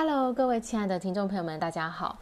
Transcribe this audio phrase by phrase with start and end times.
[0.00, 2.20] Hello，各位亲爱的听众朋友们，大家好。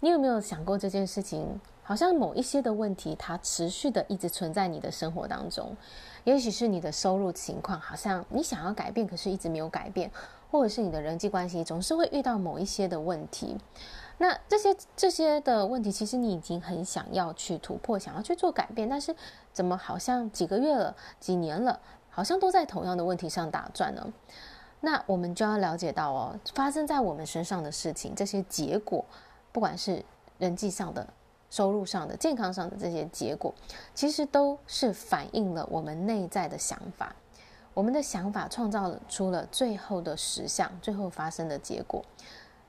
[0.00, 1.60] 你有没有想过这件事情？
[1.84, 5.76] 好像某一些的问题，它持续的一直存在你的生活当中。
[6.24, 10.10] 也许是你的收入情况，好像你想要改变，可是一直没有改变；
[10.50, 13.56] 或者是你的人际关系总是会遇到某一些的问题。
[14.18, 19.14] 那这些这些的问题，其实你已经很想要去突破，想要去做改变，但是
[19.52, 21.78] 怎么好像几个月了、几年了，
[22.10, 24.12] 好像都在同样的问题上打转呢？
[24.84, 29.04] 那我们就要了解到哦，发生在我们身上的事情，这些结果，
[29.52, 30.04] 不管是
[30.38, 31.06] 人际上的、
[31.50, 33.54] 收入上的、健康上的这些结果，
[33.94, 37.14] 其实都是反映了我们内在的想法。
[37.74, 42.04] 我们的想法创造了出了最后的实相，最后发生的结果。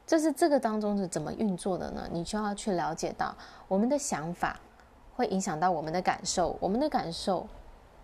[0.06, 2.08] 这是这个当中是怎么运作的呢？
[2.12, 3.36] 你就要去了解到，
[3.68, 4.60] 我们的想法
[5.16, 7.48] 会影响到我们的感受，我们的感受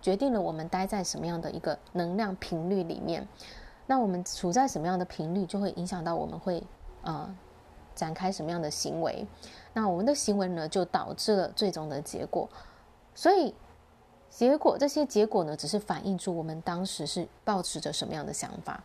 [0.02, 3.28] 决定了我们待在什么样的一个能量频率里面。
[3.90, 6.62] 那我们处在什么样的频率，就会影响到我们会
[7.02, 7.28] 呃
[7.96, 9.26] 展开什么样的行为。
[9.74, 12.48] 那我们的行为呢，就导致了最终的结果。
[13.16, 13.56] 所以
[14.30, 18.84] 结果这些结果呢，只是反映出我们当时是抱持着什么样的想法。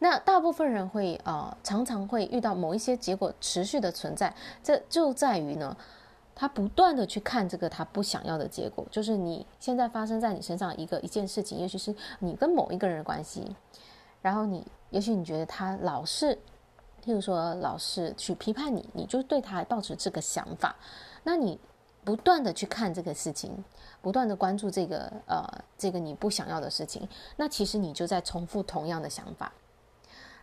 [0.00, 5.74] 那大部分人会呃常常会遇到某一些结果持续的存在，这就在于呢，
[6.34, 13.56] 他不断的去看这个他不想要的结果，就是你现在发生在你身上一个一件事情，也许是你跟某一个人的关系。
[14.26, 16.36] 然后你，也许你觉得他老是，
[17.04, 20.74] 譬如说老是去批判你，你就对他抱持这个想法。
[21.22, 21.56] 那你
[22.02, 23.64] 不断的去看这个事情，
[24.02, 29.52] 不断的关注这个呃这个你不想要的事情，那其实你就在重复同样的想法。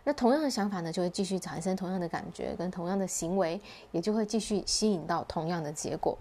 [0.02, 3.60] 那同样的想法呢，就会继续产生同样的感觉跟同样的行为，
[3.92, 6.16] 也就会继续吸引到同样的结果。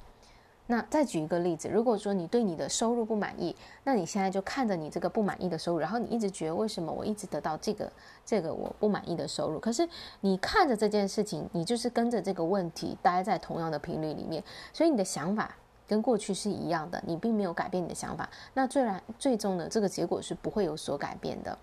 [0.66, 7.92] 那再举一个例子，如果说你对你的收入不满意，那你现在就看着你这个不满意的收入，然后你一直觉得为什么我一直得到这个
[8.26, 9.60] 这个我不满意的收入？
[9.60, 9.88] 可是
[10.22, 15.54] 你看着这件事情，你就是跟着这个问题待在同样的频率里面，所以你的想法
[15.86, 18.30] 跟过去是一样的，你并没有改变你的想法。
[18.54, 21.58] 那最然最终呢，这个结果是不会有所改变的。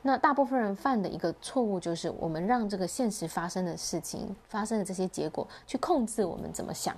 [0.00, 6.96] 那大部分人犯的一个错误就是，我们让这个现实发生的事情发生的这些结果去控制我们怎么想。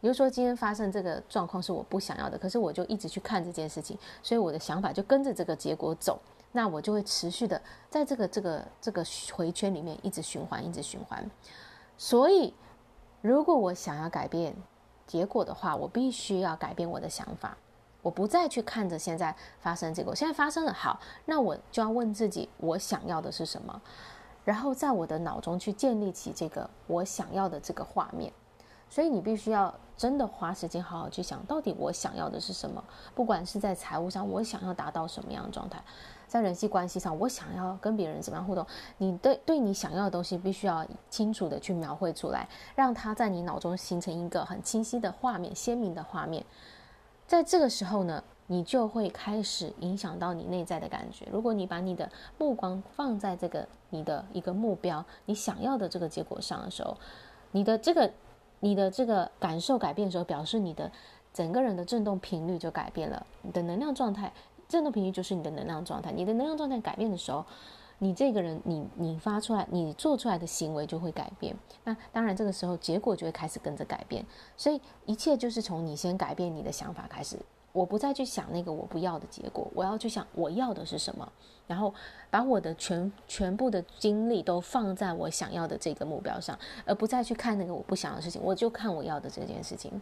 [0.00, 6.18] 比如说，今天发生这个状况是我不想要的，可是我就一直去看这件事情，所以我的想法就跟着这个结果走，
[6.52, 11.30] 那我就会持续的在这个这个这个回圈里面一直循环，一直循环。
[11.98, 12.54] 所以，
[13.20, 14.56] 如果我想要改变
[15.06, 17.54] 结果的话，我必须要改变我的想法，
[18.00, 23.82] 我不再去看着现在发生这个，现在发生了，好，那我就要问自己，我想要的是什么，
[24.46, 28.32] 然后在我的脑中去建立起这个我想要的这个画面。
[28.90, 32.82] 所以你必须要真的花时间好好去想，到底我想要的是什么？
[33.14, 35.78] 不管是在财务上，我想要达到什么样的状态；
[36.26, 38.66] 在人际关系上，我想要跟别人怎么样互动？
[38.98, 46.44] 你对对你想要的东西，必须要清楚的去描绘出来，让它在你脑中形成一个很清晰的画面、鲜明的画面。
[47.28, 51.28] 在这个时候呢，你就会开始影响到你内在的感觉。
[51.30, 56.96] 如果你把你的目光放在这个你的一个目标、你想要的这个结果上的时候，
[57.52, 58.10] 你的这个。
[58.60, 60.90] 你的这个感受改变的时候，表示你的
[61.32, 64.32] 整个人的振动频率就改变了，你的能量状态，
[64.68, 66.12] 振动频率就是你的能量状态。
[66.12, 67.44] 你的能量状态改变的时候，
[67.98, 71.56] 你这个人，你你发出来，你做出来的行为就会改变。
[71.84, 74.24] 那当然，这个时候结果就会开始跟着改变。
[74.56, 77.38] 所以一切就是从你先改变你的想法开始。
[77.72, 81.32] 我不再去想那个我不要的结果，我要去想我要的是什么，
[81.68, 81.94] 然后
[82.28, 90.00] 把我的全全部的精力都放在我想要的这个目标上，而不再去看那个我不想的事情，我就看我要的这件事情。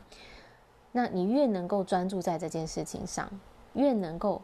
[0.92, 3.30] 那你越能够专注在这件事情上，
[3.74, 4.40] 越能够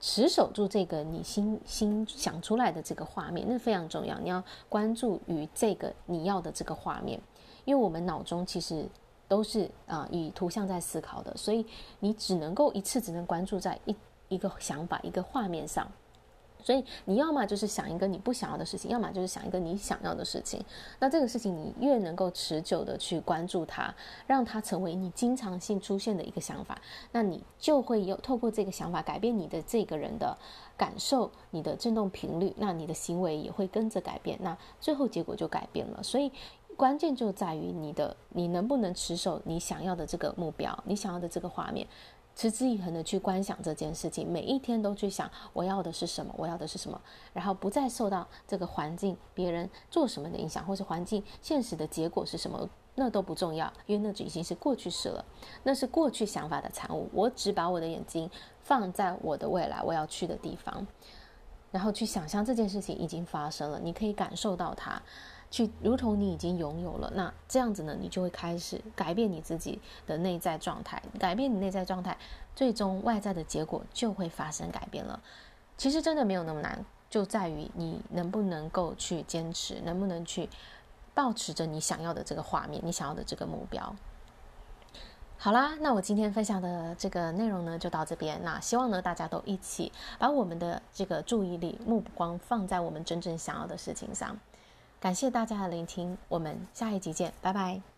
[0.00, 4.18] 持守住这个你心心想出来的这个画面，那非常重要。
[4.20, 7.20] 你要关注于这个你要的这个画面，
[7.66, 8.88] 因为我们脑中其实。
[9.32, 11.64] 都是啊、以图像在思考的，所以
[12.00, 13.96] 你只能够一次只能关注在一
[14.28, 15.90] 一个想法、一个画面上。
[16.62, 20.62] 所以你要么就是想一个你不想要的事情，要么就是想一个你想要的事情。
[20.98, 23.92] 那这个事情你越能够持久的去关注它，
[24.26, 26.78] 让它成为你经常性出现的一个想法，
[27.10, 30.36] 那你就会有透过这个想法改变你的这个人的
[30.76, 36.02] 感受，你的振动频率，那你的行为也会跟着改变，那最后结果就改变了。
[36.02, 36.30] 所以。
[36.76, 41.86] 关键就在于你的，你能不能持守你想要的这个目标，你想要的这个画面，
[42.34, 47.00] 持之以恒的去观想这件事情，每一天都去想我要的是什么，我要的是什么，
[47.32, 55.24] 然后不再受到这个环境、别人做什么的影响，或是环境现实的结果是什么，那都不重要，因为那已经是过去式了，
[55.62, 57.08] 那是过去想法的产物。
[57.12, 58.30] 我只把我的眼睛
[58.62, 60.86] 放在我的未来，我要去的地方。
[61.70, 65.00] 然后去想象这件事情已经发生了，你可以感受到它，
[65.52, 67.12] 去如同你已经拥有了。
[67.14, 72.16] 那这样子呢，你就会开始改变你自己的内在状态，改变你内在状态，
[72.56, 75.22] 最终外在的结果就会发生改变了。
[75.76, 80.48] 其实真的没有那么难，就在于你能不能够去坚持，能不能去
[81.12, 83.94] 保持着你想要的这个画面，你想要的这个目标。
[85.36, 88.40] 好啦，那我今天分享的这个内容呢，就到这边。
[88.44, 94.38] 那希望呢，大家都一起把我们的这个注意力、目光放在我们真正想要的事情上。
[95.02, 97.91] 感谢大家的聆听，我们下一集见，拜拜。